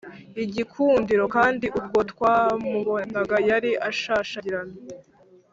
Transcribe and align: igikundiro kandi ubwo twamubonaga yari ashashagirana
igikundiro 0.43 1.25
kandi 1.35 1.65
ubwo 1.79 1.99
twamubonaga 2.11 3.35
yari 3.49 3.71
ashashagirana 3.89 4.75